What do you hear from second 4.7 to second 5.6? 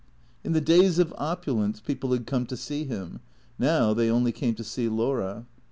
Laura.